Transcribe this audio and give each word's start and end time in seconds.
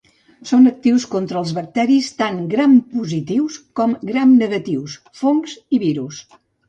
Són 0.51 0.69
actius 0.69 1.03
contra 1.09 1.37
els 1.41 1.51
bacteris 1.57 2.09
tant 2.21 2.39
grampositius 2.53 3.59
com 3.81 3.93
gramnegatius, 4.11 4.97
fongs 5.21 5.55
i 5.79 5.83
virus. 5.85 6.25